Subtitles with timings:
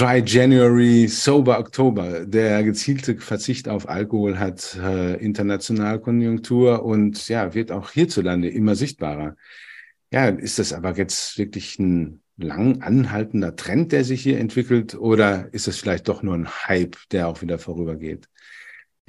[0.00, 2.24] Dry January, Sober October.
[2.24, 8.76] Der gezielte Verzicht auf Alkohol hat äh, international Konjunktur und ja, wird auch hierzulande immer
[8.76, 9.36] sichtbarer.
[10.10, 15.52] Ja, ist das aber jetzt wirklich ein lang anhaltender Trend, der sich hier entwickelt, oder
[15.52, 18.26] ist es vielleicht doch nur ein Hype, der auch wieder vorübergeht?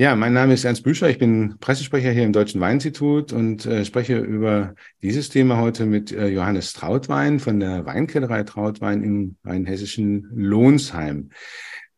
[0.02, 3.86] Ja, mein Name ist Ernst Büscher, ich bin Pressesprecher hier im Deutschen Weininstitut und äh,
[3.86, 10.28] spreche über dieses Thema heute mit äh, Johannes Trautwein von der Weinkellerei Trautwein im rheinhessischen
[10.34, 11.30] Lohnsheim,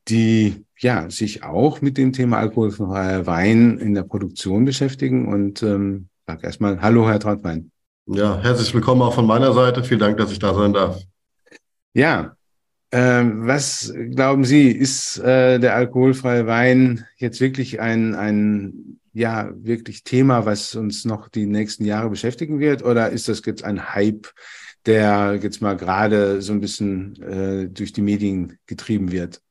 [0.10, 5.30] die ja sich auch mit dem Thema alkoholfreier Wein in der Produktion beschäftigen.
[5.30, 7.72] Und ähm, sag erstmal Hallo, Herr Trautwein.
[8.08, 9.82] Ja, herzlich willkommen auch von meiner Seite.
[9.82, 11.02] Vielen Dank, dass ich da sein darf.
[11.94, 12.36] Ja,
[12.96, 20.04] ähm, was glauben Sie, ist äh, der alkoholfreie Wein jetzt wirklich ein, ein ja, wirklich
[20.04, 22.86] Thema, was uns noch die nächsten Jahre beschäftigen wird?
[22.86, 24.28] Oder ist das jetzt ein Hype,
[24.86, 29.42] der jetzt mal gerade so ein bisschen äh, durch die Medien getrieben wird?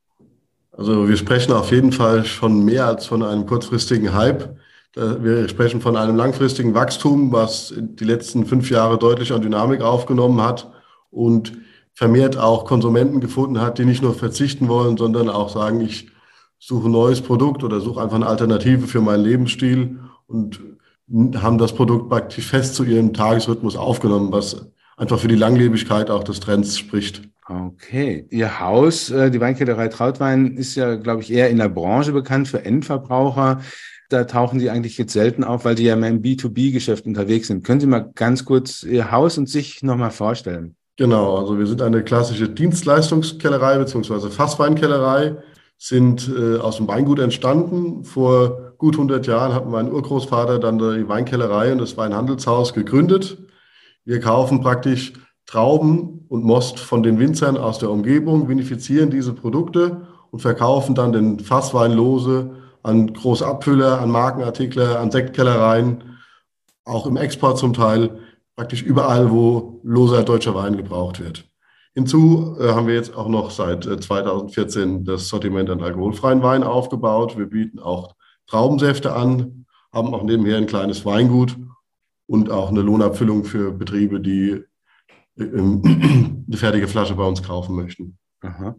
[0.71, 4.57] Also wir sprechen auf jeden Fall schon mehr als von einem kurzfristigen Hype.
[4.95, 10.41] Wir sprechen von einem langfristigen Wachstum, was die letzten fünf Jahre deutlich an Dynamik aufgenommen
[10.41, 10.71] hat
[11.11, 11.55] und
[11.95, 16.09] vermehrt auch Konsumenten gefunden hat, die nicht nur verzichten wollen, sondern auch sagen, ich
[16.59, 20.61] suche ein neues Produkt oder suche einfach eine Alternative für meinen Lebensstil und
[21.37, 26.25] haben das Produkt praktisch fest zu ihrem Tagesrhythmus aufgenommen, was einfach für die Langlebigkeit auch
[26.25, 27.23] des Trends spricht.
[27.49, 28.27] Okay.
[28.31, 32.49] Ihr Haus, äh, die Weinkellerei Trautwein, ist ja, glaube ich, eher in der Branche bekannt
[32.49, 33.61] für Endverbraucher.
[34.09, 37.65] Da tauchen Sie eigentlich jetzt selten auf, weil Sie ja mehr im B2B-Geschäft unterwegs sind.
[37.65, 40.77] Können Sie mal ganz kurz Ihr Haus und sich nochmal vorstellen?
[40.97, 44.29] Genau, also wir sind eine klassische Dienstleistungskellerei bzw.
[44.29, 45.37] Fassweinkellerei,
[45.79, 48.05] sind äh, aus dem Weingut entstanden.
[48.05, 53.39] Vor gut 100 Jahren hat mein Urgroßvater dann die Weinkellerei und das Weinhandelshaus gegründet.
[54.05, 55.13] Wir kaufen praktisch
[55.47, 61.13] Trauben und Most von den Winzern aus der Umgebung, vinifizieren diese Produkte und verkaufen dann
[61.13, 62.53] den Fasswein lose
[62.85, 66.05] an Großabfüller, an Markenartikler, an Sektkellereien,
[66.85, 68.19] auch im Export zum Teil
[68.63, 71.51] praktisch überall, wo loser deutscher Wein gebraucht wird.
[71.95, 76.63] Hinzu äh, haben wir jetzt auch noch seit äh, 2014 das Sortiment an alkoholfreien Wein
[76.63, 77.37] aufgebaut.
[77.37, 78.15] Wir bieten auch
[78.47, 81.57] Traubensäfte an, haben auch nebenher ein kleines Weingut
[82.29, 84.63] und auch eine Lohnabfüllung für Betriebe, die
[85.37, 88.17] äh, eine fertige Flasche bei uns kaufen möchten.
[88.43, 88.77] Aha.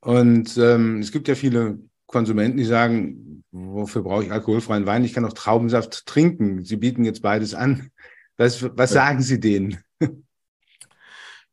[0.00, 5.02] Und ähm, es gibt ja viele Konsumenten, die sagen, wofür brauche ich alkoholfreien Wein?
[5.02, 6.62] Ich kann auch Traubensaft trinken.
[6.64, 7.90] Sie bieten jetzt beides an.
[8.38, 9.78] Was, was sagen Sie denen?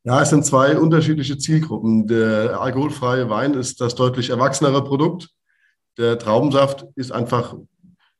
[0.03, 2.05] Ja, es sind zwei unterschiedliche Zielgruppen.
[2.05, 5.29] Der alkoholfreie Wein ist das deutlich erwachsenere Produkt.
[5.97, 7.55] Der Traubensaft ist einfach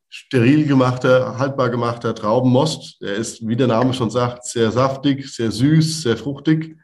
[0.10, 3.04] steril gemachter, haltbar gemachter Traubenmost.
[3.04, 6.76] Er ist, wie der Name schon sagt, sehr saftig, sehr süß, sehr fruchtig.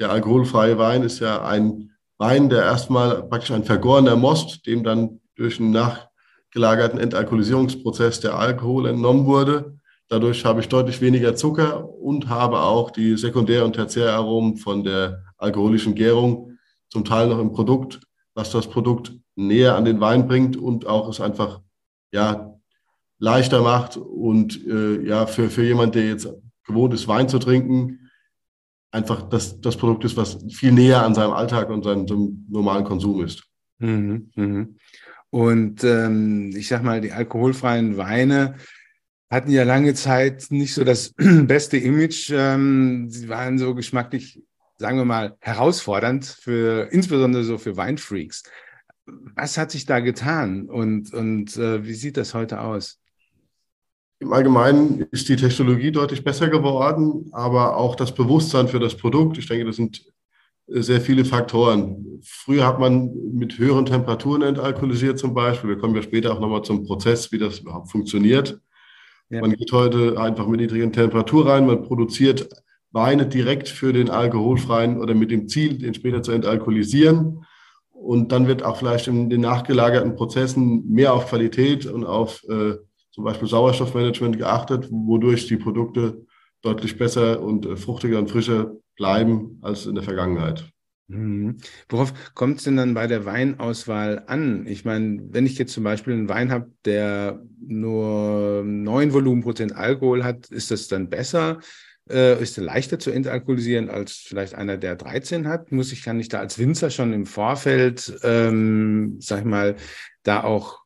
[0.00, 5.20] Der alkoholfreie Wein ist ja ein Wein, der erstmal praktisch ein vergorener Most, dem dann
[5.36, 9.78] durch einen nachgelagerten Entalkoholisierungsprozess der Alkohol entnommen wurde.
[10.10, 15.22] Dadurch habe ich deutlich weniger Zucker und habe auch die Sekundär- und Tertiäraromen von der
[15.38, 18.00] alkoholischen Gärung zum Teil noch im Produkt,
[18.34, 21.60] was das Produkt näher an den Wein bringt und auch es einfach
[22.12, 22.58] ja,
[23.20, 26.28] leichter macht und äh, ja, für, für jemand, der jetzt
[26.66, 28.10] gewohnt ist, Wein zu trinken,
[28.90, 32.84] einfach das, das Produkt ist, was viel näher an seinem Alltag und seinem, seinem normalen
[32.84, 33.44] Konsum ist.
[33.78, 34.66] Mhm, mh.
[35.30, 38.56] Und ähm, ich sag mal, die alkoholfreien Weine,
[39.30, 42.30] hatten ja lange Zeit nicht so das beste Image.
[42.34, 44.42] Ähm, sie waren so geschmacklich,
[44.78, 48.42] sagen wir mal, herausfordernd für, insbesondere so für Weinfreaks.
[49.06, 52.98] Was hat sich da getan und, und äh, wie sieht das heute aus?
[54.18, 59.38] Im Allgemeinen ist die Technologie deutlich besser geworden, aber auch das Bewusstsein für das Produkt.
[59.38, 60.04] Ich denke, das sind
[60.66, 62.20] äh, sehr viele Faktoren.
[62.22, 65.70] Früher hat man mit höheren Temperaturen entalkoholisiert zum Beispiel.
[65.70, 68.60] Wir kommen ja später auch nochmal zum Prozess, wie das überhaupt funktioniert.
[69.30, 69.40] Ja.
[69.40, 72.48] Man geht heute einfach mit niedrigen Temperaturen rein, man produziert
[72.92, 77.44] Weine direkt für den alkoholfreien oder mit dem Ziel, den später zu entalkoholisieren.
[77.92, 82.74] Und dann wird auch vielleicht in den nachgelagerten Prozessen mehr auf Qualität und auf äh,
[83.12, 86.26] zum Beispiel Sauerstoffmanagement geachtet, wodurch die Produkte
[86.62, 90.64] deutlich besser und äh, fruchtiger und frischer bleiben als in der Vergangenheit.
[91.10, 91.56] Mhm.
[91.88, 94.66] Worauf kommt es denn dann bei der Weinauswahl an?
[94.68, 100.22] Ich meine, wenn ich jetzt zum Beispiel einen Wein habe, der nur 9 Volumenprozent Alkohol
[100.22, 101.58] hat, ist das dann besser?
[102.08, 105.72] Äh, ist er leichter zu entalkoholisieren als vielleicht einer, der 13 hat?
[105.72, 109.74] Muss ich, kann ich da als Winzer schon im Vorfeld, ähm, sag ich mal,
[110.22, 110.78] da auch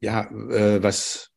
[0.00, 1.30] ja, äh, was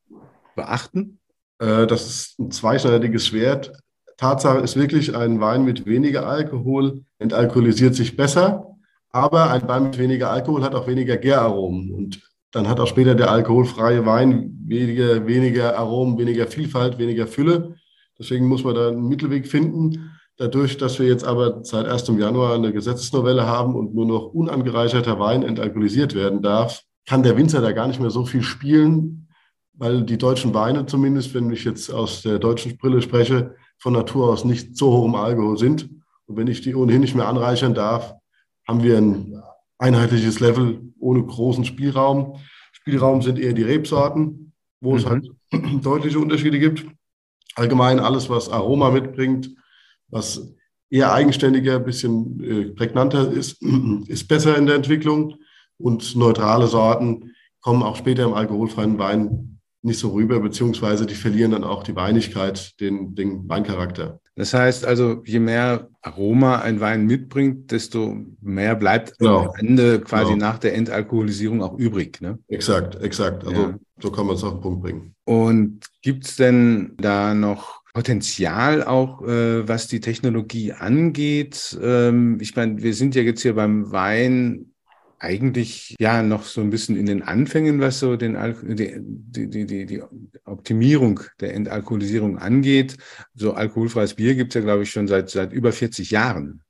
[0.56, 1.20] beachten?
[1.60, 3.72] Äh, das ist ein zweischneidiges Schwert.
[4.16, 8.76] Tatsache ist wirklich, ein Wein mit weniger Alkohol entalkoholisiert sich besser.
[9.10, 11.90] Aber ein Wein mit weniger Alkohol hat auch weniger Gäraromen.
[11.90, 12.20] Und
[12.52, 17.76] dann hat auch später der alkoholfreie Wein weniger, weniger Aromen, weniger Vielfalt, weniger Fülle.
[18.18, 20.10] Deswegen muss man da einen Mittelweg finden.
[20.38, 22.08] Dadurch, dass wir jetzt aber seit 1.
[22.18, 27.60] Januar eine Gesetzesnovelle haben und nur noch unangereicherter Wein entalkoholisiert werden darf, kann der Winzer
[27.60, 29.28] da gar nicht mehr so viel spielen,
[29.74, 34.30] weil die deutschen Weine zumindest, wenn ich jetzt aus der deutschen Brille spreche, von Natur
[34.30, 35.88] aus nicht so hoch im Alkohol sind.
[36.26, 38.14] Und wenn ich die ohnehin nicht mehr anreichern darf,
[38.66, 39.42] haben wir ein
[39.78, 42.38] einheitliches Level ohne großen Spielraum.
[42.72, 44.96] Spielraum sind eher die Rebsorten, wo mhm.
[44.96, 45.30] es halt
[45.82, 46.86] deutliche Unterschiede gibt.
[47.54, 49.50] Allgemein alles, was Aroma mitbringt,
[50.08, 50.54] was
[50.90, 53.62] eher eigenständiger, ein bisschen äh, prägnanter ist,
[54.06, 55.34] ist besser in der Entwicklung.
[55.78, 59.55] Und neutrale Sorten kommen auch später im alkoholfreien Wein
[59.86, 64.20] nicht so rüber, beziehungsweise die verlieren dann auch die Weinigkeit, den, den Weincharakter.
[64.34, 69.48] Das heißt also, je mehr Aroma ein Wein mitbringt, desto mehr bleibt genau.
[69.48, 70.46] am Ende quasi genau.
[70.46, 72.20] nach der Entalkoholisierung auch übrig.
[72.20, 72.38] Ne?
[72.48, 73.46] Exakt, exakt.
[73.46, 73.78] Also ja.
[73.98, 75.14] so kann man es auf den Punkt bringen.
[75.24, 81.78] Und gibt es denn da noch Potenzial auch, äh, was die Technologie angeht?
[81.82, 84.72] Ähm, ich meine, wir sind ja jetzt hier beim Wein
[85.18, 88.96] eigentlich ja noch so ein bisschen in den Anfängen, was so den Al die,
[89.48, 90.02] die, die, die
[90.44, 92.96] Optimierung der Entalkoholisierung angeht.
[93.34, 96.62] So alkoholfreies Bier gibt es ja, glaube ich, schon seit, seit über 40 Jahren.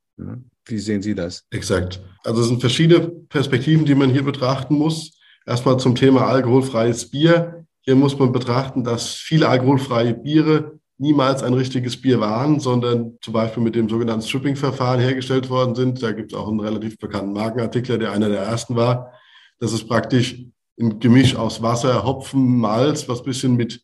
[0.64, 1.44] Wie sehen Sie das?
[1.50, 2.02] Exakt.
[2.25, 5.19] Also es sind verschiedene Perspektiven, die man hier betrachten muss.
[5.44, 7.66] Erstmal zum Thema alkoholfreies Bier.
[7.82, 13.32] Hier muss man betrachten, dass viele alkoholfreie Biere niemals ein richtiges Bier waren, sondern zum
[13.34, 16.02] Beispiel mit dem sogenannten Stripping-Verfahren hergestellt worden sind.
[16.02, 19.12] Da gibt es auch einen relativ bekannten Markenartikler, der einer der ersten war.
[19.58, 20.44] Das ist praktisch
[20.81, 23.82] ein Gemisch aus Wasser, Hopfen, Malz, was bisschen mit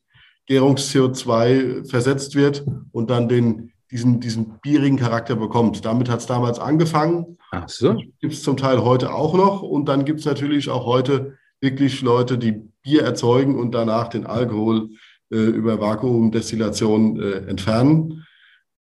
[0.48, 5.84] Gärungs-CO2 versetzt wird und dann den, diesen, diesen bierigen Charakter bekommt.
[5.84, 7.38] Damit hat es damals angefangen.
[7.52, 7.94] Ach so.
[8.20, 9.62] Gibt es zum Teil heute auch noch.
[9.62, 14.26] Und dann gibt es natürlich auch heute wirklich Leute, die Bier erzeugen und danach den
[14.26, 14.90] Alkohol
[15.36, 18.24] über Vakuumdestillation äh, entfernen.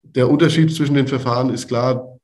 [0.03, 2.17] Der Unterschied zwischen den Verfahren ist klar,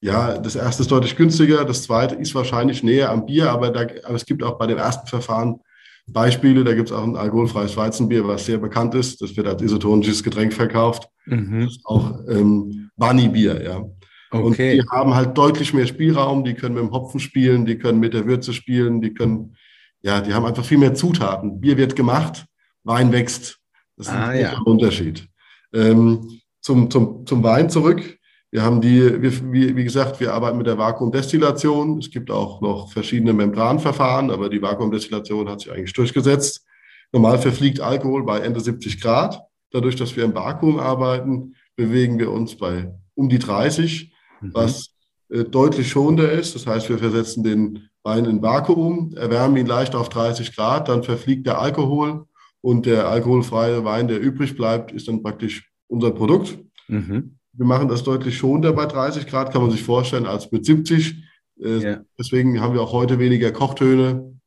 [0.00, 3.86] ja, das erste ist deutlich günstiger, das zweite ist wahrscheinlich näher am Bier, aber, da,
[4.04, 5.60] aber es gibt auch bei dem ersten Verfahren
[6.06, 6.64] Beispiele.
[6.64, 9.20] Da gibt es auch ein alkoholfreies Weizenbier, was sehr bekannt ist.
[9.22, 11.08] Das wird als isotonisches Getränk verkauft.
[11.26, 11.60] Mhm.
[11.60, 13.84] Das ist auch ähm, Bunny-Bier, ja.
[14.30, 14.44] Okay.
[14.44, 18.00] Und die haben halt deutlich mehr Spielraum, die können mit dem Hopfen spielen, die können
[18.00, 19.56] mit der Würze spielen, die können,
[20.02, 21.60] ja, die haben einfach viel mehr Zutaten.
[21.60, 22.44] Bier wird gemacht,
[22.84, 23.58] Wein wächst.
[23.96, 24.58] Das ist ah, ein ja.
[24.64, 25.28] Unterschied.
[25.72, 28.18] Ähm, zum, zum, zum Wein zurück.
[28.50, 31.98] Wir haben die, wie, wie gesagt, wir arbeiten mit der Vakuumdestillation.
[31.98, 36.64] Es gibt auch noch verschiedene Membranverfahren, aber die Vakuumdestillation hat sich eigentlich durchgesetzt.
[37.12, 39.42] Normal verfliegt Alkohol bei Ende 70 Grad.
[39.70, 44.54] Dadurch, dass wir im Vakuum arbeiten, bewegen wir uns bei um die 30, mhm.
[44.54, 44.94] was
[45.30, 46.54] äh, deutlich schonender ist.
[46.54, 51.02] Das heißt, wir versetzen den Wein in Vakuum, erwärmen ihn leicht auf 30 Grad, dann
[51.02, 52.26] verfliegt der Alkohol
[52.64, 56.58] und der alkoholfreie Wein, der übrig bleibt, ist dann praktisch unser Produkt.
[56.88, 57.36] Mhm.
[57.52, 61.14] Wir machen das deutlich schonender bei 30 Grad, kann man sich vorstellen, als mit 70.
[61.62, 62.00] Äh, ja.
[62.18, 64.40] Deswegen haben wir auch heute weniger Kochtöne.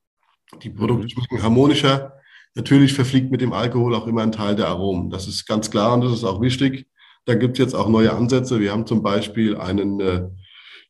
[0.64, 1.10] Die Produkte mhm.
[1.10, 2.14] schmecken harmonischer.
[2.56, 5.12] Natürlich verfliegt mit dem Alkohol auch immer ein Teil der Aromen.
[5.12, 6.88] Das ist ganz klar und das ist auch wichtig.
[7.26, 8.60] Da gibt es jetzt auch neue Ansätze.
[8.60, 10.28] Wir haben zum Beispiel einen, äh,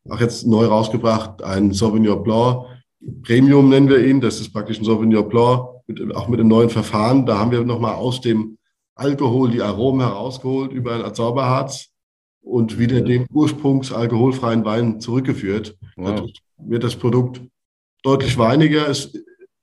[0.08, 2.68] auch jetzt neu rausgebracht, einen Sauvignon Blanc.
[3.24, 4.22] Premium nennen wir ihn.
[4.22, 7.64] Das ist praktisch ein Sauvignon Blanc mit, auch mit dem neuen Verfahren, da haben wir
[7.64, 8.58] nochmal aus dem
[8.96, 11.90] Alkohol die Aromen herausgeholt über ein Adsorberharz
[12.42, 15.78] und wieder dem ursprungsalkoholfreien Wein zurückgeführt.
[15.96, 16.08] Wow.
[16.08, 17.42] Dadurch wird das Produkt
[18.04, 19.14] deutlich weiniger, es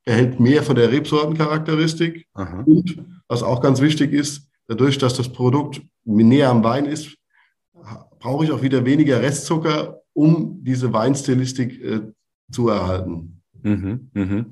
[0.04, 2.62] erhält mehr von der Rebsortencharakteristik Aha.
[2.66, 7.16] und was auch ganz wichtig ist, dadurch, dass das Produkt näher am Wein ist,
[8.18, 12.00] brauche ich auch wieder weniger Restzucker, um diese Weinstilistik äh,
[12.50, 13.42] zu erhalten.
[13.64, 14.46] Mhm, mhm.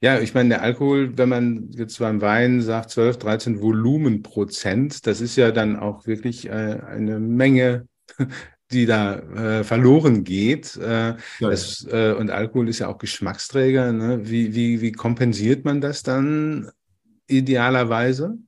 [0.00, 5.20] Ja, ich meine, der Alkohol, wenn man jetzt beim Wein sagt 12, 13 Volumenprozent, das
[5.20, 7.88] ist ja dann auch wirklich äh, eine Menge,
[8.70, 10.76] die da äh, verloren geht.
[10.76, 13.92] Äh, das, äh, und Alkohol ist ja auch Geschmacksträger.
[13.92, 14.20] Ne?
[14.30, 16.70] Wie, wie, wie kompensiert man das dann
[17.26, 18.38] idealerweise?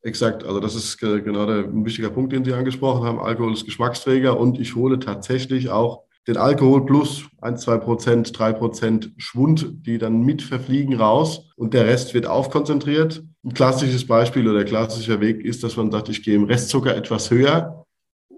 [0.00, 3.18] Exakt, also das ist genau der, ein wichtiger Punkt, den Sie angesprochen haben.
[3.18, 8.52] Alkohol ist Geschmacksträger und ich hole tatsächlich auch den Alkohol plus 1, 2 Prozent, 3
[8.52, 13.24] Prozent Schwund, die dann mit verfliegen raus und der Rest wird aufkonzentriert.
[13.42, 17.30] Ein klassisches Beispiel oder klassischer Weg ist, dass man sagt, ich gehe im Restzucker etwas
[17.30, 17.86] höher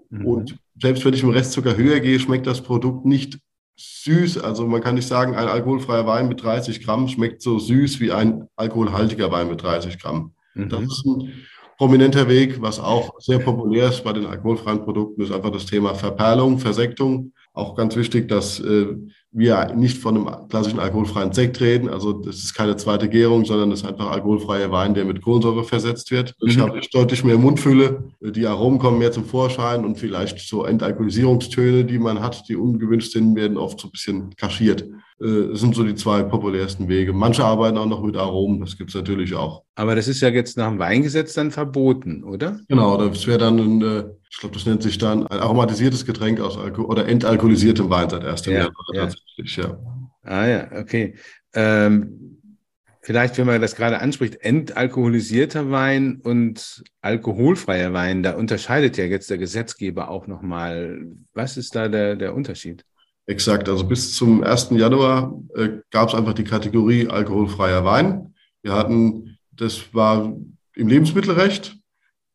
[0.09, 0.25] mhm.
[0.25, 3.39] und selbst wenn ich im Restzucker höher gehe, schmeckt das Produkt nicht
[3.75, 4.37] süß.
[4.37, 8.13] Also man kann nicht sagen, ein alkoholfreier Wein mit 30 Gramm schmeckt so süß wie
[8.13, 10.33] ein alkoholhaltiger Wein mit 30 Gramm.
[10.53, 10.69] Mhm.
[10.69, 11.33] Das ist ein
[11.77, 15.93] prominenter Weg, was auch sehr populär ist bei den alkoholfreien Produkten, ist einfach das Thema
[15.93, 17.33] Verperlung, Versektung.
[17.53, 18.95] Auch ganz wichtig, dass äh,
[19.33, 21.89] wir nicht von einem klassischen alkoholfreien Sekt reden.
[21.89, 25.63] Also das ist keine zweite Gärung, sondern das ist einfach alkoholfreier Wein, der mit Kohlensäure
[25.65, 26.33] versetzt wird.
[26.45, 26.61] Ich mhm.
[26.61, 31.99] habe deutlich mehr Mundfülle, die Aromen kommen mehr zum Vorschein und vielleicht so Entalkoholisierungstöne, die
[31.99, 34.85] man hat, die ungewünscht sind, werden oft so ein bisschen kaschiert.
[35.21, 37.13] Äh, sind so die zwei populärsten Wege.
[37.13, 39.63] Manche arbeiten auch noch mit Aromen, das gibt es natürlich auch.
[39.75, 42.59] Aber das ist ja jetzt nach dem Weingesetz dann verboten, oder?
[42.67, 46.39] Genau, das wäre dann ein, äh, ich glaube, das nennt sich dann ein aromatisiertes Getränk
[46.39, 48.45] aus Alko oder entalkoholisiertem Wein seit 1.
[48.47, 49.01] Ja, Januar ja.
[49.01, 49.77] tatsächlich, ja.
[50.23, 51.13] Ah ja, okay.
[51.53, 52.39] Ähm,
[53.01, 59.29] vielleicht, wenn man das gerade anspricht, entalkoholisierter Wein und alkoholfreier Wein, da unterscheidet ja jetzt
[59.29, 60.99] der Gesetzgeber auch nochmal.
[61.35, 62.85] Was ist da der, der Unterschied?
[63.27, 64.71] Exakt, also bis zum 1.
[64.71, 68.33] Januar äh, gab es einfach die Kategorie alkoholfreier Wein.
[68.63, 70.35] Wir hatten, das war
[70.75, 71.77] im Lebensmittelrecht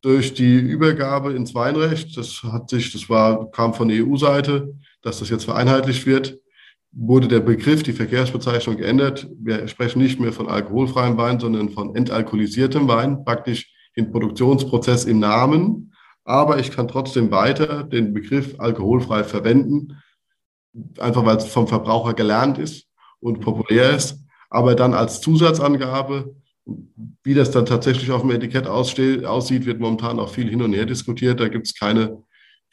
[0.01, 2.15] durch die Übergabe ins Weinrecht.
[2.17, 6.39] Das hat sich, das war, kam von EU-Seite, dass das jetzt vereinheitlicht wird,
[6.91, 9.27] wurde der Begriff, die Verkehrsbezeichnung geändert.
[9.39, 15.19] Wir sprechen nicht mehr von alkoholfreiem Wein, sondern von entalkoholisiertem Wein, praktisch den Produktionsprozess im
[15.19, 15.93] Namen.
[16.23, 19.97] Aber ich kann trotzdem weiter den Begriff alkoholfrei verwenden
[20.99, 22.87] einfach weil es vom Verbraucher gelernt ist
[23.19, 24.19] und populär ist,
[24.49, 26.35] aber dann als Zusatzangabe,
[27.23, 30.85] wie das dann tatsächlich auf dem Etikett aussieht, wird momentan auch viel hin und her
[30.85, 31.39] diskutiert.
[31.39, 32.23] Da gibt es keine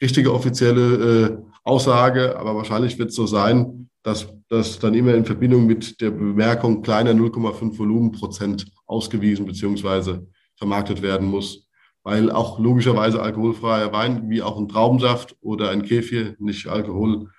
[0.01, 5.25] richtige offizielle äh, Aussage, aber wahrscheinlich wird es so sein, dass das dann immer in
[5.25, 10.19] Verbindung mit der Bemerkung kleiner 0,5 Volumenprozent ausgewiesen bzw.
[10.57, 11.67] vermarktet werden muss,
[12.03, 17.29] weil auch logischerweise alkoholfreier Wein wie auch ein Traubensaft oder ein Kefir nicht Alkohol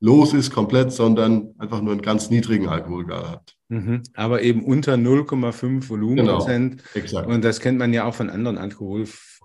[0.00, 3.56] los ist komplett, sondern einfach nur einen ganz niedrigen Alkoholgehalt hat.
[3.68, 4.02] Mhm.
[4.14, 6.76] Aber eben unter 0,5 Volumenprozent.
[6.76, 7.28] Genau, exakt.
[7.28, 8.58] Und das kennt man ja auch von anderen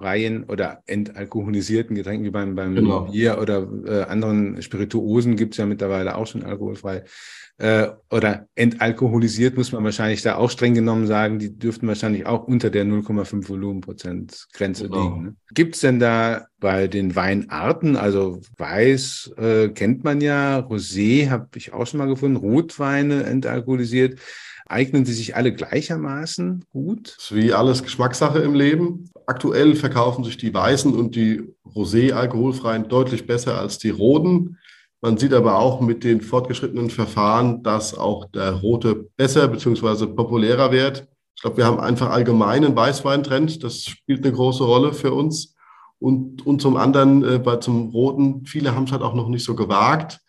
[0.01, 3.01] alkoholfreien oder entalkoholisierten Getränken, wie beim, beim genau.
[3.01, 7.03] Bier oder äh, anderen Spirituosen gibt es ja mittlerweile auch schon alkoholfrei
[7.57, 12.47] äh, oder entalkoholisiert, muss man wahrscheinlich da auch streng genommen sagen, die dürften wahrscheinlich auch
[12.47, 15.03] unter der 0,5 Volumenprozent Grenze genau.
[15.03, 15.23] liegen.
[15.23, 15.35] Ne?
[15.53, 21.49] Gibt es denn da bei den Weinarten, also Weiß äh, kennt man ja, Rosé habe
[21.55, 24.19] ich auch schon mal gefunden, Rotweine entalkoholisiert.
[24.71, 27.15] Eignen sie sich alle gleichermaßen gut?
[27.17, 29.09] Das ist wie alles Geschmackssache im Leben.
[29.25, 34.57] Aktuell verkaufen sich die Weißen und die Rosé-alkoholfreien deutlich besser als die Roten.
[35.01, 40.07] Man sieht aber auch mit den fortgeschrittenen Verfahren, dass auch der rote besser bzw.
[40.07, 41.07] populärer wird.
[41.35, 43.63] Ich glaube, wir haben einfach allgemeinen Weißweintrend.
[43.63, 45.55] Das spielt eine große Rolle für uns.
[45.97, 49.43] Und, und zum anderen, äh, bei, zum Roten, viele haben es halt auch noch nicht
[49.43, 50.19] so gewagt.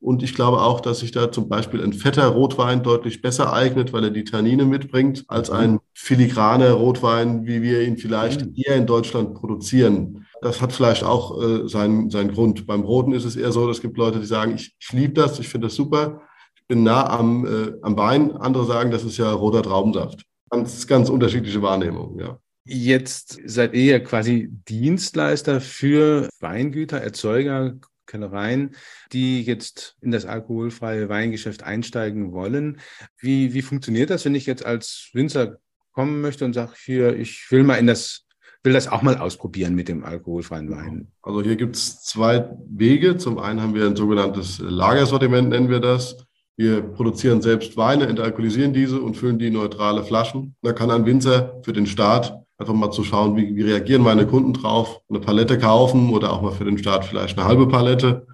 [0.00, 3.92] Und ich glaube auch, dass sich da zum Beispiel ein fetter Rotwein deutlich besser eignet,
[3.92, 8.52] weil er die Tannine mitbringt, als ein filigraner Rotwein, wie wir ihn vielleicht mhm.
[8.54, 10.26] hier in Deutschland produzieren.
[10.40, 12.66] Das hat vielleicht auch äh, seinen, seinen Grund.
[12.66, 15.38] Beim Roten ist es eher so, es gibt Leute, die sagen, ich, ich liebe das,
[15.38, 16.22] ich finde das super,
[16.56, 18.32] ich bin nah am, äh, am Wein.
[18.32, 20.24] Andere sagen, das ist ja roter Traubensaft.
[20.48, 22.38] Ganz, ganz unterschiedliche Wahrnehmungen, ja.
[22.64, 27.74] Jetzt seid ihr ja quasi Dienstleister für Weingüter, Erzeuger,
[28.10, 28.76] Kellereien,
[29.12, 32.80] die jetzt in das alkoholfreie Weingeschäft einsteigen wollen.
[33.18, 35.58] Wie, wie funktioniert das, wenn ich jetzt als Winzer
[35.92, 38.26] kommen möchte und sage, hier, ich will mal in das
[38.62, 41.12] will das auch mal ausprobieren mit dem alkoholfreien Wein.
[41.22, 43.16] Also hier gibt es zwei Wege.
[43.16, 46.26] Zum einen haben wir ein sogenanntes Lagersortiment, nennen wir das.
[46.60, 50.56] Wir produzieren selbst Weine, entalkoholisieren diese und füllen die in neutrale Flaschen.
[50.60, 54.26] Da kann ein Winzer für den Start einfach mal zu schauen, wie, wie reagieren meine
[54.26, 58.26] Kunden drauf, eine Palette kaufen oder auch mal für den Start vielleicht eine halbe Palette.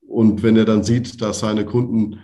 [0.00, 2.20] Und wenn er dann sieht, dass seine Kunden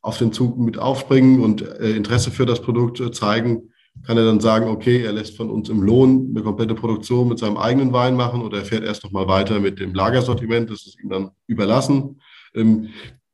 [0.00, 3.72] auf den Zug mit aufspringen und äh, Interesse für das Produkt äh, zeigen,
[4.06, 7.40] kann er dann sagen, okay, er lässt von uns im Lohn eine komplette Produktion mit
[7.40, 10.86] seinem eigenen Wein machen oder er fährt erst noch mal weiter mit dem Lagersortiment, das
[10.86, 12.20] ist ihm dann überlassen.
[12.54, 12.90] Ähm,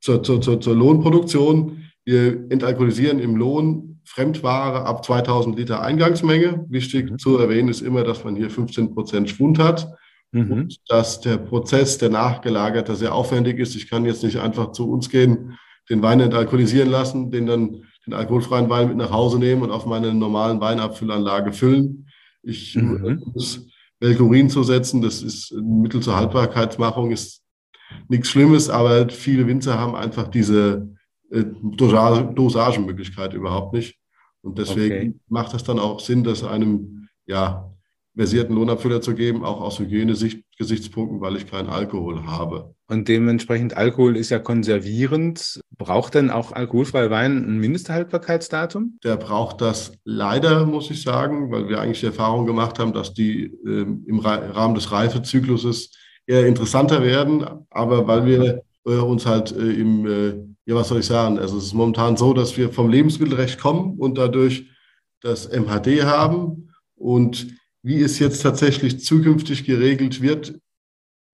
[0.06, 6.64] zur, zur, zur, zur Lohnproduktion, wir entalkoholisieren im Lohn Fremdware ab 2000 Liter Eingangsmenge.
[6.68, 7.18] Wichtig mhm.
[7.18, 9.92] zu erwähnen ist immer, dass man hier 15 Prozent Schwund hat
[10.30, 10.52] mhm.
[10.52, 13.74] und dass der Prozess, der nachgelagerte, sehr aufwendig ist.
[13.74, 15.58] Ich kann jetzt nicht einfach zu uns gehen,
[15.90, 19.86] den Wein entalkoholisieren lassen, den dann den alkoholfreien Wein mit nach Hause nehmen und auf
[19.86, 22.06] meine normalen Weinabfüllanlage füllen.
[22.44, 23.24] Ich mhm.
[23.34, 23.66] muss
[23.98, 27.42] Belkurin zu setzen, das ist ein Mittel zur Haltbarkeitsmachung, ist
[28.08, 30.94] nichts Schlimmes, aber viele Winzer haben einfach diese
[31.30, 33.98] äh, Dosagemöglichkeit überhaupt nicht.
[34.42, 35.14] Und deswegen okay.
[35.28, 37.72] macht es dann auch Sinn, das einem ja,
[38.16, 42.74] versierten Lohnabfüller zu geben, auch aus Hygiene-Gesichtspunkten, weil ich keinen Alkohol habe.
[42.88, 45.60] Und dementsprechend Alkohol ist ja konservierend.
[45.76, 48.98] Braucht denn auch alkoholfreier Wein ein Mindesthaltbarkeitsdatum?
[49.02, 53.12] Der braucht das leider, muss ich sagen, weil wir eigentlich die Erfahrung gemacht haben, dass
[53.12, 55.90] die äh, im Rahmen des Reifezykluses
[56.26, 57.44] eher interessanter werden.
[57.70, 60.28] Aber weil wir äh, uns halt äh, im, äh,
[60.66, 61.38] ja, was soll ich sagen?
[61.38, 64.66] Also es ist momentan so, dass wir vom Lebensmittelrecht kommen und dadurch
[65.20, 66.72] das MHD haben.
[66.94, 67.48] Und
[67.82, 70.58] wie es jetzt tatsächlich zukünftig geregelt wird,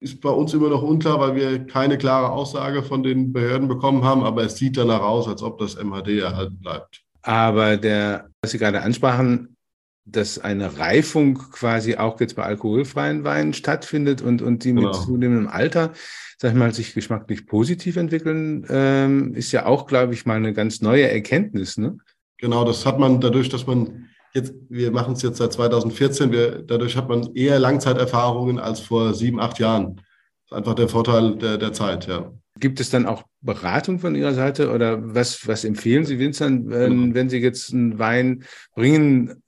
[0.00, 4.04] ist bei uns immer noch unklar, weil wir keine klare Aussage von den Behörden bekommen
[4.04, 4.24] haben.
[4.24, 7.02] Aber es sieht danach aus, als ob das MHD erhalten bleibt.
[7.22, 9.56] Aber der, was Sie gerade ansprachen,
[10.04, 14.92] dass eine Reifung quasi auch jetzt bei alkoholfreien Weinen stattfindet und, und die mit genau.
[14.92, 15.92] zunehmendem Alter,
[16.38, 20.52] sag ich mal, sich geschmacklich positiv entwickeln, ähm, ist ja auch, glaube ich, mal eine
[20.52, 21.78] ganz neue Erkenntnis.
[21.78, 21.98] Ne?
[22.38, 26.62] Genau, das hat man dadurch, dass man jetzt, wir machen es jetzt seit 2014, wir,
[26.62, 29.96] dadurch hat man eher Langzeiterfahrungen als vor sieben, acht Jahren.
[29.96, 30.04] Das
[30.50, 32.32] ist einfach der Vorteil der, der Zeit, ja.
[32.58, 37.14] Gibt es dann auch Beratung von Ihrer Seite oder was, was empfehlen Sie Winzern, wenn,
[37.14, 38.44] wenn Sie jetzt einen Wein
[38.74, 39.42] bringen?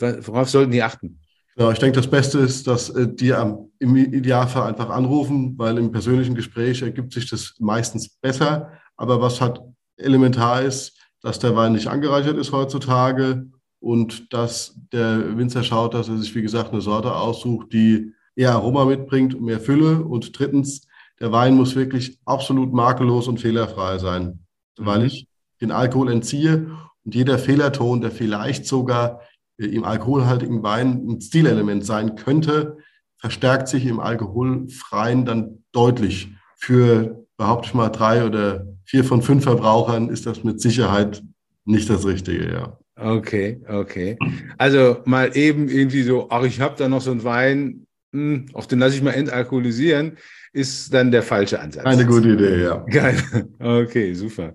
[0.00, 1.20] Worauf sollten die achten?
[1.56, 3.34] Ja, ich denke, das Beste ist, dass äh, die
[3.78, 8.72] im Idealfall einfach anrufen, weil im persönlichen Gespräch ergibt sich das meistens besser.
[8.96, 9.60] Aber was halt
[9.96, 13.46] elementar ist, dass der Wein nicht angereichert ist heutzutage
[13.80, 18.52] und dass der Winzer schaut, dass er sich, wie gesagt, eine Sorte aussucht, die eher
[18.52, 20.02] Aroma mitbringt und mehr Fülle.
[20.02, 20.86] Und drittens,
[21.18, 24.46] der Wein muss wirklich absolut makellos und fehlerfrei sein,
[24.78, 24.86] mhm.
[24.86, 25.26] weil ich
[25.60, 26.70] den Alkohol entziehe
[27.04, 29.20] und jeder Fehlerton, der vielleicht sogar
[29.66, 32.78] im alkoholhaltigen Wein ein Stilelement sein könnte,
[33.18, 36.28] verstärkt sich im alkoholfreien dann deutlich.
[36.56, 41.22] Für, behaupte ich mal, drei oder vier von fünf Verbrauchern ist das mit Sicherheit
[41.64, 42.78] nicht das Richtige, ja.
[42.96, 44.18] Okay, okay.
[44.58, 48.66] Also mal eben irgendwie so, ach, ich habe da noch so einen Wein, hm, auf
[48.66, 50.16] den lasse ich mal entalkoholisieren
[50.52, 51.84] ist dann der falsche Ansatz.
[51.84, 52.84] Eine gute Idee, ja.
[52.90, 53.22] Geil.
[53.58, 54.52] Okay, super.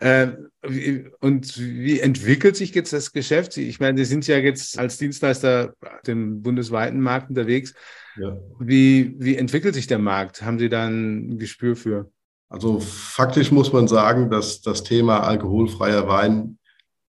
[0.00, 0.48] Ähm,
[1.20, 3.56] und wie entwickelt sich jetzt das Geschäft?
[3.56, 7.74] Ich meine, Sie sind ja jetzt als Dienstleister auf dem bundesweiten Markt unterwegs.
[8.16, 8.36] Ja.
[8.58, 10.42] Wie, wie entwickelt sich der Markt?
[10.42, 12.10] Haben Sie da ein Gespür für?
[12.50, 16.58] Also faktisch muss man sagen, dass das Thema alkoholfreier Wein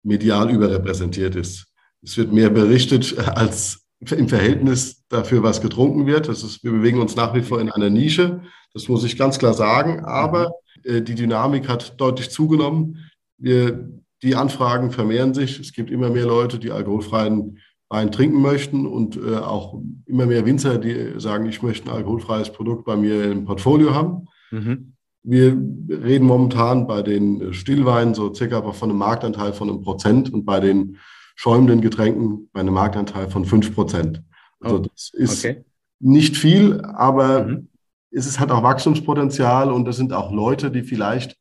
[0.02, 1.66] medial überrepräsentiert ist.
[2.02, 6.28] Es wird mehr berichtet als im Verhältnis dafür, was getrunken wird.
[6.28, 8.42] Das ist, wir bewegen uns nach wie vor in einer Nische.
[8.72, 10.04] Das muss ich ganz klar sagen.
[10.04, 10.52] Aber
[10.84, 13.10] äh, die Dynamik hat deutlich zugenommen.
[13.38, 13.88] Wir,
[14.22, 15.60] die Anfragen vermehren sich.
[15.60, 20.46] Es gibt immer mehr Leute, die alkoholfreien Wein trinken möchten und äh, auch immer mehr
[20.46, 24.26] Winzer, die sagen, ich möchte ein alkoholfreies Produkt bei mir im Portfolio haben.
[24.50, 24.94] Mhm.
[25.22, 25.56] Wir
[25.88, 30.60] reden momentan bei den Stillweinen so circa von einem Marktanteil von einem Prozent und bei
[30.60, 30.98] den
[31.34, 34.22] schäumenden Getränken bei einem Marktanteil von 5 Prozent.
[34.60, 35.64] Also oh, das ist okay.
[36.00, 37.68] nicht viel, aber mhm.
[38.10, 41.36] es hat auch Wachstumspotenzial und das sind auch Leute, die vielleicht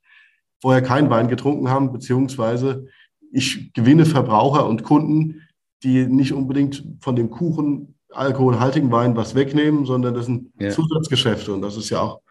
[0.62, 2.88] vorher keinen Wein getrunken haben, beziehungsweise
[3.32, 5.42] ich gewinne Verbraucher und Kunden,
[5.84, 10.70] die nicht unbedingt von dem Kuchen alkoholhaltigen Wein was wegnehmen, sondern das sind ja.
[10.70, 12.22] Zusatzgeschäfte und das ist ja auch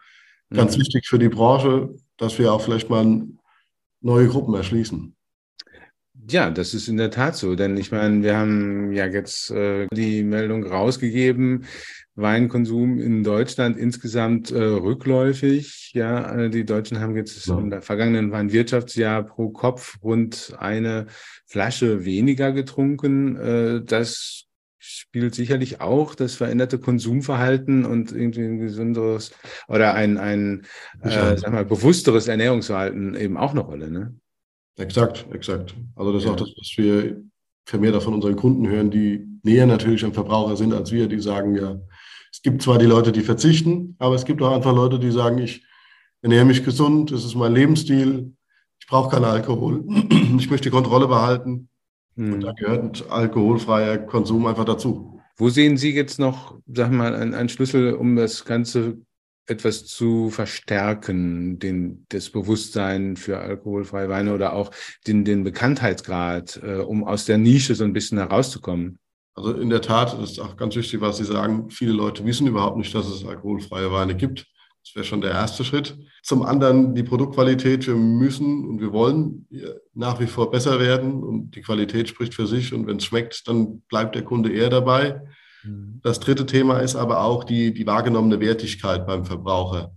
[0.51, 0.81] ganz mhm.
[0.81, 3.27] wichtig für die Branche, dass wir auch vielleicht mal
[4.01, 5.15] neue Gruppen erschließen.
[6.29, 9.87] Ja, das ist in der Tat so, denn ich meine, wir haben ja jetzt äh,
[9.93, 11.65] die Meldung rausgegeben,
[12.15, 15.91] Weinkonsum in Deutschland insgesamt äh, rückläufig.
[15.93, 17.57] Ja, äh, die Deutschen haben jetzt ja.
[17.57, 21.07] im vergangenen Weinwirtschaftsjahr pro Kopf rund eine
[21.45, 23.35] Flasche weniger getrunken.
[23.35, 24.45] Äh, das
[24.77, 29.31] spielt sicherlich auch das veränderte Konsumverhalten und irgendwie ein gesünderes
[29.67, 30.63] oder ein, ein
[31.01, 33.89] äh, sag mal, bewussteres Ernährungsverhalten eben auch eine Rolle.
[33.89, 34.15] Ne?
[34.77, 35.75] Exakt, exakt.
[35.95, 36.33] Also das ist ja.
[36.33, 37.21] auch das, was wir
[37.65, 41.55] vermehrt von unseren Kunden hören, die näher natürlich am Verbraucher sind als wir, die sagen
[41.55, 41.79] ja,
[42.31, 45.37] es gibt zwar die Leute, die verzichten, aber es gibt auch einfach Leute, die sagen,
[45.37, 45.63] ich
[46.21, 48.33] ernähre mich gesund, das ist mein Lebensstil,
[48.79, 49.85] ich brauche keinen Alkohol,
[50.37, 51.69] ich möchte die Kontrolle behalten.
[52.15, 52.33] Hm.
[52.33, 55.21] Und da gehört alkoholfreier Konsum einfach dazu.
[55.37, 58.97] Wo sehen Sie jetzt noch, sag mal, einen Schlüssel, um das Ganze
[59.45, 64.71] etwas zu verstärken, den, das Bewusstsein für alkoholfreie Weine oder auch
[65.05, 68.99] den, den Bekanntheitsgrad, äh, um aus der Nische so ein bisschen herauszukommen?
[69.35, 71.69] Also in der Tat ist auch ganz wichtig, was Sie sagen.
[71.69, 74.45] Viele Leute wissen überhaupt nicht, dass es alkoholfreie Weine gibt.
[74.83, 75.97] Das wäre schon der erste Schritt.
[76.23, 77.87] Zum anderen die Produktqualität.
[77.87, 79.47] Wir müssen und wir wollen
[79.93, 82.73] nach wie vor besser werden und die Qualität spricht für sich.
[82.73, 85.21] Und wenn es schmeckt, dann bleibt der Kunde eher dabei.
[85.63, 85.99] Mhm.
[86.03, 89.95] Das dritte Thema ist aber auch die, die wahrgenommene Wertigkeit beim Verbraucher.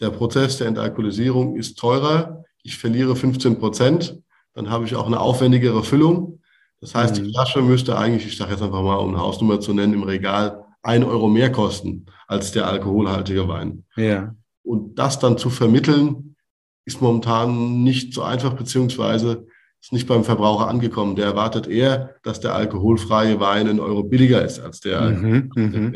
[0.00, 2.44] Der Prozess der Entalkoholisierung ist teurer.
[2.62, 4.20] Ich verliere 15 Prozent.
[4.54, 6.40] Dann habe ich auch eine aufwendigere Füllung.
[6.80, 7.24] Das heißt, mhm.
[7.24, 10.02] die Flasche müsste eigentlich, ich sage jetzt einfach mal, um eine Hausnummer zu nennen, im
[10.04, 13.84] Regal ein Euro mehr kosten als der alkoholhaltige Wein.
[13.96, 14.34] Ja.
[14.62, 16.36] Und das dann zu vermitteln,
[16.84, 19.46] ist momentan nicht so einfach, beziehungsweise
[19.80, 21.16] ist nicht beim Verbraucher angekommen.
[21.16, 25.02] Der erwartet eher, dass der alkoholfreie Wein einen Euro billiger ist als der.
[25.02, 25.94] Mhm, mhm.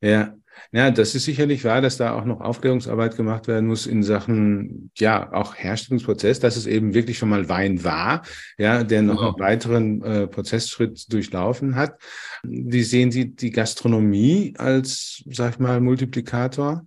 [0.00, 0.10] Ja.
[0.10, 0.34] ja.
[0.72, 4.90] Ja, das ist sicherlich wahr, dass da auch noch Aufklärungsarbeit gemacht werden muss in Sachen,
[4.96, 8.22] ja, auch Herstellungsprozess, dass es eben wirklich schon mal Wein war,
[8.58, 9.28] ja, der noch genau.
[9.28, 12.00] einen weiteren äh, Prozessschritt durchlaufen hat.
[12.42, 16.86] Wie sehen Sie die Gastronomie als, sag ich mal, Multiplikator?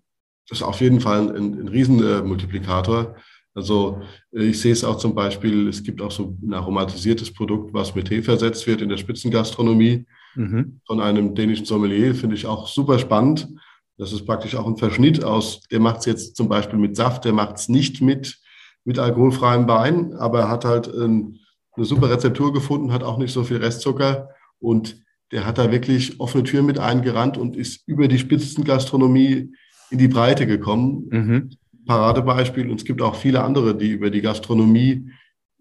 [0.49, 3.15] Das ist auf jeden Fall ein, ein Riesenmultiplikator.
[3.15, 3.19] Äh,
[3.59, 7.93] also ich sehe es auch zum Beispiel, es gibt auch so ein aromatisiertes Produkt, was
[7.93, 10.79] mit Tee versetzt wird in der Spitzengastronomie mhm.
[10.87, 13.49] von einem dänischen Sommelier, finde ich auch super spannend.
[13.97, 17.25] Das ist praktisch auch ein Verschnitt aus, der macht es jetzt zum Beispiel mit Saft,
[17.25, 18.39] der macht es nicht mit,
[18.85, 21.39] mit alkoholfreiem Wein, aber er hat halt ein,
[21.75, 26.21] eine super Rezeptur gefunden, hat auch nicht so viel Restzucker und der hat da wirklich
[26.21, 29.51] offene Türen mit eingerannt und ist über die Spitzengastronomie
[29.91, 31.09] in die Breite gekommen.
[31.11, 31.49] Mhm.
[31.89, 32.69] Paradebeispiel.
[32.69, 35.09] Und es gibt auch viele andere, die über die Gastronomie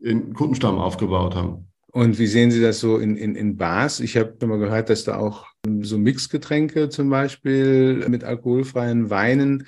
[0.05, 1.71] einen Kundenstamm aufgebaut haben.
[1.91, 3.99] Und wie sehen Sie das so in, in, in Bars?
[3.99, 5.47] Ich habe immer gehört, dass da auch
[5.81, 9.67] so Mixgetränke zum Beispiel mit alkoholfreien Weinen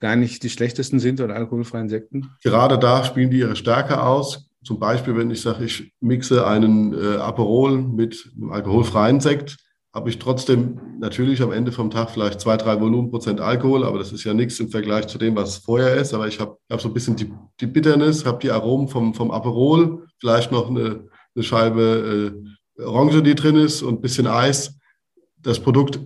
[0.00, 2.30] gar nicht die schlechtesten sind oder alkoholfreien Sekten?
[2.42, 4.48] Gerade da spielen die ihre Stärke aus.
[4.64, 9.58] Zum Beispiel, wenn ich sage, ich mixe einen äh, Aperol mit einem alkoholfreien Sekt,
[9.92, 14.12] habe ich trotzdem natürlich am Ende vom Tag vielleicht zwei, drei Volumenprozent Alkohol, aber das
[14.12, 16.14] ist ja nichts im Vergleich zu dem, was vorher ist.
[16.14, 19.32] Aber ich habe hab so ein bisschen die, die Bitterness, habe die Aromen vom, vom
[19.32, 22.32] Aperol, vielleicht noch eine, eine Scheibe
[22.78, 24.78] äh, Orange, die drin ist und ein bisschen Eis.
[25.38, 26.00] Das Produkt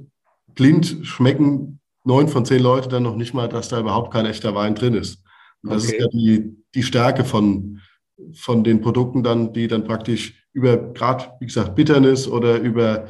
[0.55, 4.55] blind schmecken neun von zehn Leute dann noch nicht mal, dass da überhaupt kein echter
[4.55, 5.23] Wein drin ist.
[5.63, 5.97] Und das okay.
[5.97, 7.81] ist ja die, die Stärke von,
[8.35, 13.07] von den Produkten dann, die dann praktisch über, gerade wie gesagt, Bitterness oder über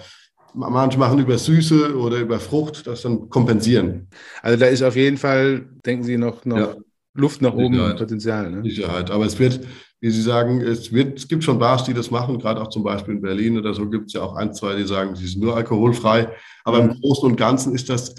[0.54, 4.08] Manche machen über Süße oder über Frucht, das dann kompensieren.
[4.40, 6.76] Also da ist auf jeden Fall, denken Sie, noch, noch ja.
[7.14, 7.98] Luft nach oben Sicherheit.
[7.98, 8.50] Potenzial.
[8.50, 8.62] Ne?
[8.62, 9.10] Sicherheit.
[9.10, 9.60] Aber es wird,
[10.00, 12.84] wie Sie sagen, es, wird, es gibt schon Bars, die das machen, gerade auch zum
[12.84, 15.42] Beispiel in Berlin oder so gibt es ja auch ein, zwei, die sagen, sie sind
[15.42, 16.28] nur alkoholfrei.
[16.64, 16.90] Aber mhm.
[16.90, 18.14] im Großen und Ganzen ist das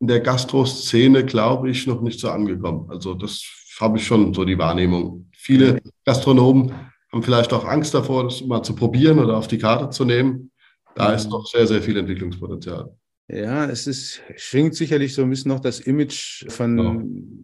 [0.00, 2.86] in der Gastroszene, glaube ich, noch nicht so angekommen.
[2.90, 3.42] Also das
[3.80, 5.28] habe ich schon so die Wahrnehmung.
[5.32, 6.72] Viele Gastronomen
[7.12, 10.49] haben vielleicht auch Angst davor, das mal zu probieren oder auf die Karte zu nehmen.
[10.94, 12.90] Da ist noch sehr, sehr viel Entwicklungspotenzial.
[13.32, 16.78] Ja, es ist, schwingt sicherlich so ein bisschen noch das Image von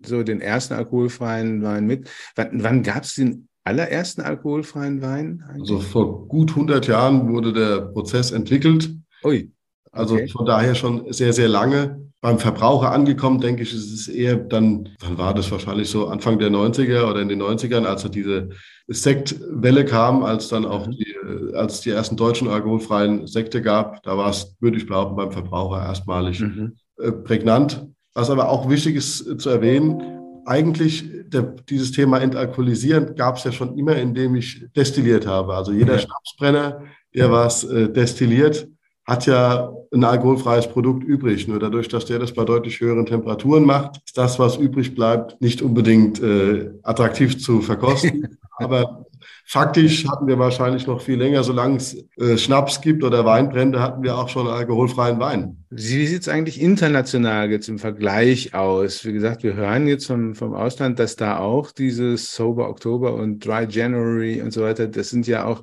[0.02, 0.08] ja.
[0.08, 2.10] so den ersten alkoholfreien Wein mit.
[2.34, 5.44] Wann, wann gab es den allerersten alkoholfreien Wein?
[5.48, 5.70] Eigentlich?
[5.70, 8.90] Also vor gut 100 Jahren wurde der Prozess entwickelt.
[9.24, 9.52] Ui.
[9.92, 10.28] Also okay.
[10.28, 12.02] von daher schon sehr, sehr lange.
[12.20, 16.38] Beim Verbraucher angekommen, denke ich, ist es eher dann, wann war das wahrscheinlich so Anfang
[16.38, 18.48] der 90er oder in den 90ern, als diese
[18.88, 20.94] Sektwelle kam, als dann auch mhm.
[21.26, 25.32] Die, als die ersten deutschen alkoholfreien Sekte gab, da war es, würde ich behaupten, beim
[25.32, 26.76] Verbraucher erstmalig mhm.
[26.98, 27.86] Äh, prägnant.
[28.14, 30.02] Was aber auch wichtig ist äh, zu erwähnen,
[30.46, 35.54] eigentlich der, dieses Thema Entalkoholisieren gab es ja schon immer, indem ich destilliert habe.
[35.54, 35.98] Also jeder ja.
[35.98, 36.84] Schnapsbrenner,
[37.14, 38.68] der was äh, destilliert,
[39.04, 41.46] hat ja ein alkoholfreies Produkt übrig.
[41.46, 45.40] Nur dadurch, dass der das bei deutlich höheren Temperaturen macht, ist das, was übrig bleibt,
[45.40, 48.38] nicht unbedingt äh, attraktiv zu verkosten.
[48.58, 49.05] Aber
[49.46, 54.02] faktisch hatten wir wahrscheinlich noch viel länger, solange es äh, Schnaps gibt oder Weinbrände, hatten
[54.02, 55.64] wir auch schon alkoholfreien Wein.
[55.70, 59.04] Wie sieht es eigentlich international jetzt im Vergleich aus?
[59.04, 63.44] Wie gesagt, wir hören jetzt vom, vom Ausland, dass da auch dieses Sober Oktober und
[63.44, 65.62] Dry January und so weiter, das sind ja auch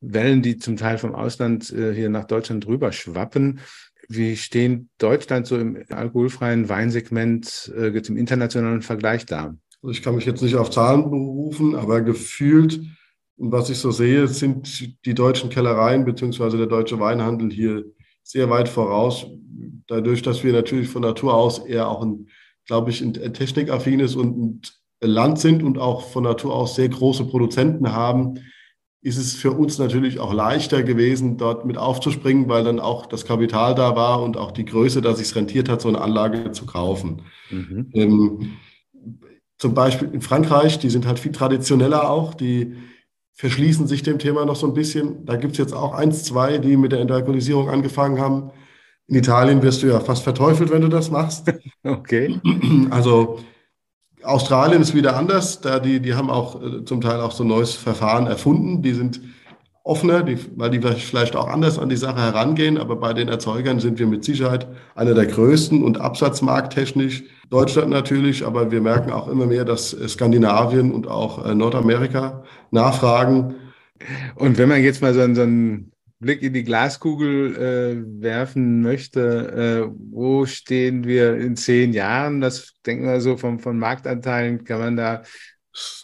[0.00, 3.60] Wellen, die zum Teil vom Ausland äh, hier nach Deutschland drüber schwappen.
[4.08, 9.54] Wie stehen Deutschland so im alkoholfreien Weinsegment äh, jetzt im internationalen Vergleich da?
[9.82, 12.80] Also ich kann mich jetzt nicht auf Zahlen berufen, aber gefühlt,
[13.36, 16.56] was ich so sehe, sind die deutschen Kellereien bzw.
[16.56, 17.84] der deutsche Weinhandel hier
[18.22, 19.26] sehr weit voraus.
[19.86, 22.28] Dadurch, dass wir natürlich von Natur aus eher auch ein,
[22.66, 27.26] glaube ich, ein technikaffines und ein Land sind und auch von Natur aus sehr große
[27.26, 28.38] Produzenten haben,
[29.02, 33.26] ist es für uns natürlich auch leichter gewesen, dort mit aufzuspringen, weil dann auch das
[33.26, 36.52] Kapital da war und auch die Größe, dass es sich rentiert hat, so eine Anlage
[36.52, 37.20] zu kaufen.
[37.50, 37.90] Mhm.
[37.92, 38.52] Ähm,
[39.58, 42.76] zum Beispiel in Frankreich, die sind halt viel traditioneller auch, die
[43.34, 45.26] verschließen sich dem Thema noch so ein bisschen.
[45.26, 48.50] Da gibt es jetzt auch eins, zwei, die mit der Entalkoholisierung angefangen haben.
[49.06, 51.52] In Italien wirst du ja fast verteufelt, wenn du das machst.
[51.86, 52.40] Okay.
[52.88, 53.40] Also
[54.22, 57.48] Australien ist wieder anders, da die, die haben auch äh, zum Teil auch so ein
[57.48, 58.80] neues Verfahren erfunden.
[58.80, 59.20] Die sind
[59.84, 62.78] offener, die, weil die vielleicht auch anders an die Sache herangehen.
[62.78, 68.44] Aber bei den Erzeugern sind wir mit Sicherheit einer der größten und absatzmarkttechnisch Deutschland natürlich.
[68.44, 73.54] Aber wir merken auch immer mehr, dass Skandinavien und auch äh, Nordamerika nachfragen.
[74.36, 79.90] Und wenn man jetzt mal so, so ein Blick in die Glaskugel äh, werfen möchte,
[79.90, 82.40] äh, wo stehen wir in zehn Jahren?
[82.40, 85.22] Das denken wir so vom, von Marktanteilen, kann man da.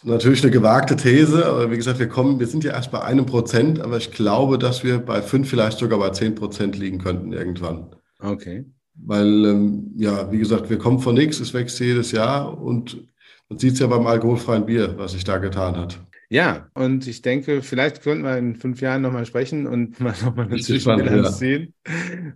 [0.03, 3.25] Natürlich eine gewagte These, aber wie gesagt, wir kommen, wir sind ja erst bei einem
[3.25, 7.31] Prozent, aber ich glaube, dass wir bei fünf, vielleicht sogar bei zehn Prozent liegen könnten
[7.31, 7.95] irgendwann.
[8.19, 8.65] Okay.
[8.95, 13.07] weil, ähm, ja, wie gesagt, wir kommen von nichts, es wächst jedes Jahr und
[13.49, 15.99] man sieht es ja beim alkoholfreien Bier, was sich da getan hat.
[16.31, 20.45] Ja, und ich denke, vielleicht könnten wir in fünf Jahren nochmal sprechen und mal nochmal
[20.45, 21.73] eine Zwischenbilanz sehen,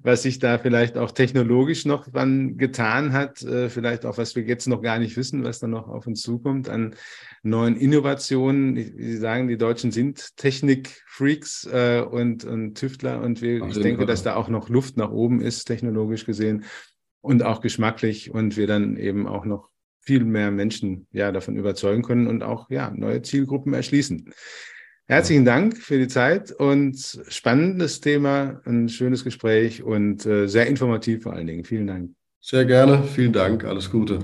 [0.03, 4.43] was sich da vielleicht auch technologisch noch dann getan hat, äh, vielleicht auch, was wir
[4.43, 6.93] jetzt noch gar nicht wissen, was da noch auf uns zukommt an
[7.41, 8.75] neuen Innovationen.
[8.75, 14.23] Sie sagen, die Deutschen sind Technikfreaks äh, und, und Tüftler und wir, ich denke, dass
[14.23, 16.65] da auch noch Luft nach oben ist, technologisch gesehen
[17.21, 19.69] und auch geschmacklich und wir dann eben auch noch
[20.05, 24.31] viel mehr Menschen ja davon überzeugen können und auch ja neue Zielgruppen erschließen.
[25.07, 31.23] Herzlichen Dank für die Zeit und spannendes Thema, ein schönes Gespräch und äh, sehr informativ
[31.23, 31.63] vor allen Dingen.
[31.63, 32.11] Vielen Dank.
[32.41, 34.19] Sehr gerne, vielen Dank, alles Gute.